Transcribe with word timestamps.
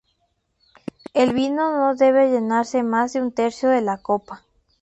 El 1.13 1.33
vino 1.35 1.73
no 1.77 1.93
debe 1.93 2.31
llenarse 2.31 2.81
más 2.81 3.13
de 3.13 3.21
un 3.21 3.31
tercio 3.31 3.69
de 3.69 3.81
la 3.83 3.99
copa. 4.01 4.41